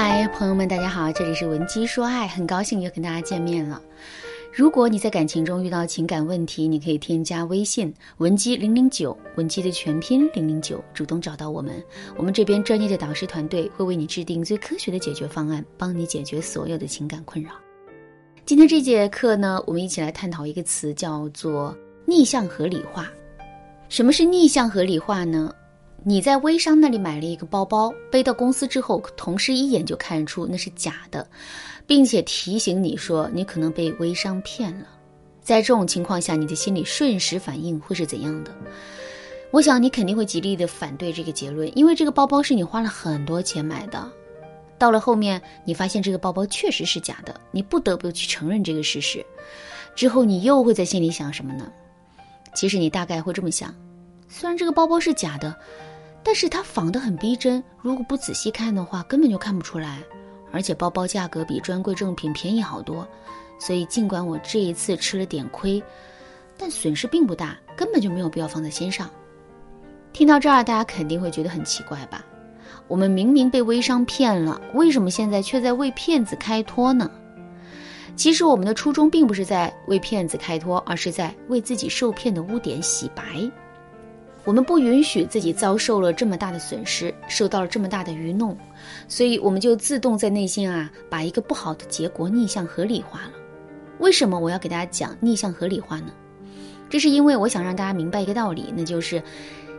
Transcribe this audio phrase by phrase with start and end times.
[0.00, 3.82] 嗨，朋友们，大家好，这里是文姬说爱，很高兴又跟大家见面了。
[4.54, 11.82] 如果你在感情中遇到情感问题，你可以添加微信文姬零零九，文姬的全拼零零九，主动找到我们，
[12.16, 17.50] 我们这边专业的导师团队会为你制定最科学的解决方案，帮你解决所有的情感困扰。
[18.46, 21.76] 今天这节课呢，我们一起来探讨一个词，叫做
[22.06, 23.08] 逆向合理化。
[23.88, 25.52] 什么是逆向合理化呢？
[26.04, 31.28] 你在微商那里买了一个包包，背到公司之后，同事一眼就看出那是假的，
[31.86, 34.86] 并且提醒你说你可能被微商骗了。
[35.42, 38.54] 在这种情况下，你的心理瞬时反应会是怎样的？
[39.50, 44.08] 我想你肯定会极力的反对这个结论，因为这个包包是你花了很多钱买的。
[44.78, 49.24] 到了后面，你发现这个包包确实是假的，你不得不去承认这个事实。
[49.96, 51.70] 之后，你又会在心里想什么呢？
[52.54, 53.74] 其实你大概会这么想：
[54.28, 55.54] 虽然这个包包是假的。
[56.22, 59.98] 但是它仿得很逼真，如果不仔细看的话，根本就看不出来。
[60.50, 63.06] 而且包包价格比专柜正品便宜好多，
[63.58, 65.82] 所以尽管我这一次吃了点亏，
[66.56, 69.10] 但损失并不大，根本就没有必要放在心上。
[70.12, 72.24] 听到这儿，大家肯定会觉得很奇怪吧？
[72.86, 77.10] 我们明明被微商骗了，为什么现在却在为骗子开脱呢？
[78.16, 83.22] 其实我们的初衷并不是在为骗子开脱，而是在为自己受骗的污点洗白。
[84.48, 88.56] 我们不允许自己遭受了这么大的损失，受到了这么大的愚弄，
[89.06, 93.32] 所以我们就自动在内心啊，把一个不好的结果逆向合理化了。
[93.98, 96.14] 为什么我要给大家讲逆向合理化呢？
[96.88, 99.22] 这是因为我想让大家明白一个道理，那就是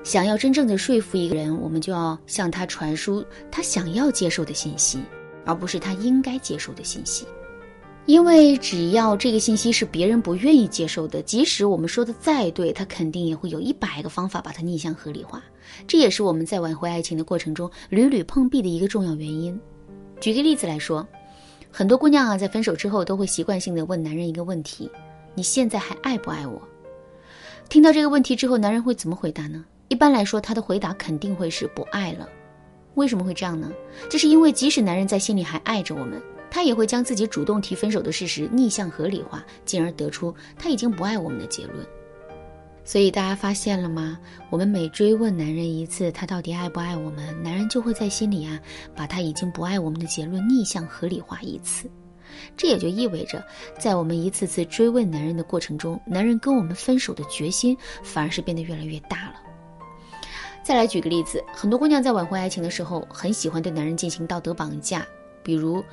[0.04, 5.00] 想要真正的说服一个人，我们就要向他传输他想要接受的信息，
[5.46, 7.26] 而不是他应该接受的信息。
[8.10, 15.44] 因为只要这个信息是别人不愿意接受的，即使我们说的再对，他肯定也会有一百个方法把它逆向合理化。
[15.86, 19.62] 这也是我们在挽回爱情的过程中屡屡碰壁的一个重要原因。
[20.20, 21.08] 举个例子来说，
[21.70, 24.90] 很多姑娘啊，在分手之后都会习惯性的问男人一个问题
[25.36, 26.60] ：“你现在还爱不爱我？”
[27.70, 29.64] 听到这个问题之后，男人会怎么回答呢？
[29.88, 32.28] 一般来说，他的回答肯定会是不爱了。
[32.96, 33.72] 为什么会这样呢？
[34.10, 36.20] 这是因为即使男人在心里还爱着我们。
[36.52, 41.86] 他也会将自己主动提分手的事实逆向合理化，进而得出他已经不爱我们的结论。
[42.84, 44.18] 所以大家发现了吗？
[44.50, 48.60] 我们每追问男人一次他到底爱不爱我们，男人就会在心里啊
[48.96, 51.88] 把他已经不爱我们的结论逆向合理化一次。
[52.58, 53.46] 这也就意味着，
[53.78, 59.36] 在我们一次次追问男人的过程中，男人跟我们分手的决心反而是变得越来越大了。
[60.64, 65.06] 再来举个例子，很多姑娘在挽回爱情的时候，很喜欢对男人进行道德绑架，
[65.44, 65.84] 比如。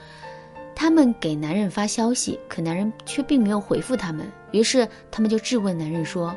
[0.79, 6.37] 他们给男人发消息，可男人却并没有回复他们，于是他们就质问男人说：“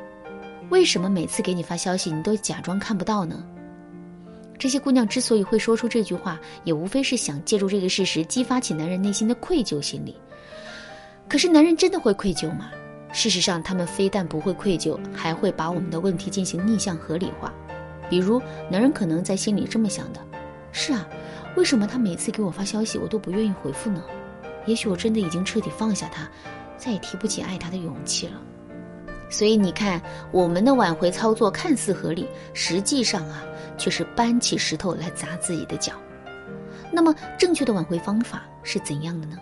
[0.72, 3.44] 为什么每次给你发消息，你都假装看不到呢？”
[4.58, 10.16] 这些姑娘之所以会说出这句话，也无非是想借助这个事实激发起男人内心的愧疚心理。
[11.28, 12.72] 可是男人真的会愧疚吗？
[13.12, 17.54] 事实上，他们非但不会愧疚，还会把我们的问题进行逆向合理化。
[18.10, 18.42] 比如，
[18.72, 20.22] 男人可能在心里这么想的
[20.72, 21.06] ：“是啊，
[21.58, 24.02] 为什么他每次给我发消息，我都不愿意回复呢？”
[24.69, 26.30] 也许我真的已经彻底放下他，
[26.78, 28.40] 再也提不起爱他的勇气了。
[29.31, 30.00] 所以你看，
[30.31, 33.44] 我们的挽回操作看似合理，实际上啊，
[33.80, 35.94] 却是搬起石头来砸自己的脚。
[36.91, 39.38] 那么，正确的挽回方法是怎样的呢？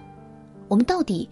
[0.69, 1.29] 我们到底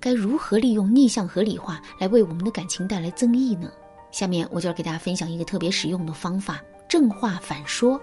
[0.00, 3.70] 该如何利用逆向合理化来为我们的感情带来增益呢？
[4.10, 8.00] 下面我就要给大家分享一个特别实用的方法——正话反说。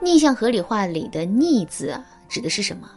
[0.00, 1.98] 逆向合理化里的“逆”字，
[2.28, 2.88] 指的是什么？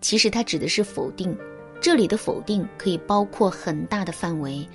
[0.00, 1.36] 其实它指的是否定，
[1.80, 4.66] 这里的否定可以包括很大的范围，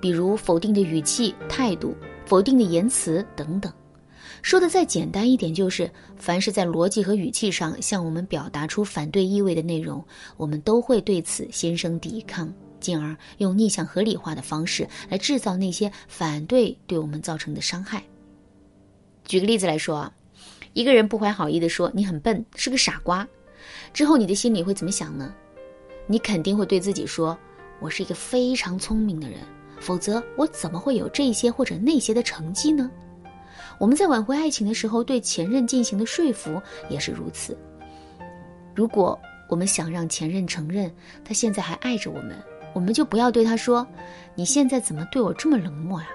[0.00, 1.94] 比如否定的语气、态度、
[2.26, 3.72] 否定的言辞等等。
[4.42, 10.04] 说的再简单一点，就是凡是在逻辑和语气上向我们表达出反对意味的内容，
[10.36, 18.02] 我们都会对此心生抵抗，进而用逆向合理化的方式来制造那些反对对我们造成的伤害。
[19.24, 20.12] 举个例子来说啊，
[20.74, 23.26] 一个人不怀好意的说你很笨，是个傻瓜。
[23.92, 25.34] 之后你的心里会怎么想呢？
[26.06, 27.36] 你肯定会对自己说
[27.80, 29.38] ：“我是一个非常聪明的人，
[29.80, 32.90] 否则我怎么会有这些或者那些的成绩呢？”
[33.78, 37.56] 我们在挽回爱情的时候，对前任进行的说服也是如此。
[38.74, 39.18] 如果
[39.48, 40.92] 我们想让前任承认
[41.24, 42.36] 他现在还爱着我们，
[42.72, 43.86] 我们就不要对他说
[44.34, 46.08] ：“你现在怎么对我这么冷漠呀？”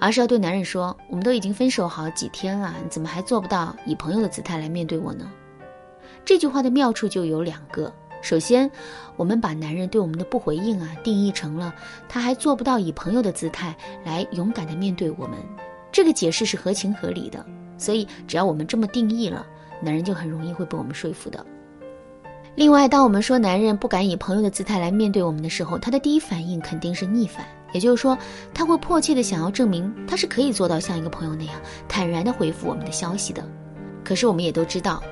[0.00, 5.30] 而是要对男人说：“我们都已经分手好几天了，你怎么还做不到以朋友的姿态来面对我呢？”
[6.24, 7.92] 这句话的妙处就有两个。
[8.22, 8.70] 首先，
[9.16, 11.74] 我们把男人对我们的不回应啊，定义成了
[12.08, 15.38] 他还做不到以朋友的姿态来勇敢的面对我们。
[15.92, 17.44] 这个解释是合情合理的。
[17.76, 19.44] 所以，只要我们这么定义了，
[19.82, 21.44] 男人就很容易会被我们说服的。
[22.54, 28.16] 另外，当我们说男人不敢以朋友的姿态来面对我们的时候，他的第一反应肯定是逆反，也就是说，
[28.54, 33.44] 他会迫切的想要证明他是可以做到像一个朋友那样坦然的回复我们的消息的。
[34.04, 35.02] 可是我们也都知道，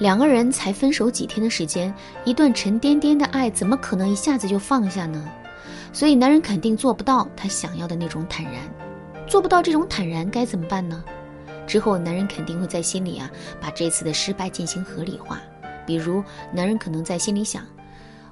[0.00, 1.94] 两个人才分手几天的时间，
[2.24, 5.30] 一段沉甸甸的爱怎么可能一下子就放下呢？
[5.92, 8.54] 所以男人肯定做不到他想要的那种坦然，
[9.26, 11.04] 做不到这种坦然该怎么办呢？
[11.66, 13.30] 之后男人肯定会在心里啊
[13.60, 15.38] 把这次的失败进行合理化。
[15.86, 17.62] 比如，男人可能在心里想：“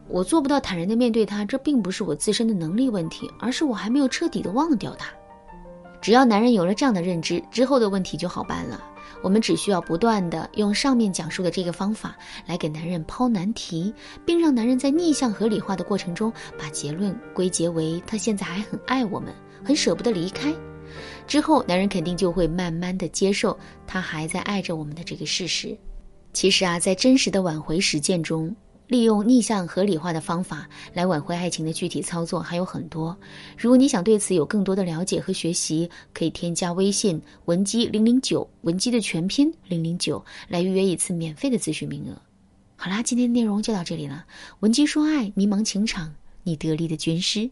[0.09, 5.11] 我做不到坦然的面对他，这并不是我自身的能力问题，而是我还没有彻底的忘掉他。”
[6.01, 8.83] 只要男人有了这样的认知，之后的问题就好办了。
[9.21, 12.17] 我们只需要不断的用上面讲述的这个方法
[12.47, 13.93] 来给男人抛难题，
[14.25, 19.35] 并让男人在逆向合理化的过程中，把结论归结为他现在还很爱我们，
[19.65, 20.55] 很舍不得离开。
[21.27, 25.77] 之后，男人肯定就会慢慢的接受他还在爱着我们的这个事实。
[26.33, 28.55] 其实啊，在真实的挽回实践中，
[28.89, 33.17] 利用逆向合理化的方法来挽回爱情的具体操作还有很多。
[33.57, 42.21] 如果你想对此有更多的了解和学习，可以添加微信文姬零零九，文姬的全拼零零九，来预约一次免费的咨询名额。
[42.77, 44.25] 好啦，今天的内容就到这里了。
[44.61, 47.51] 文姬说爱，迷茫情场，你得力的军师。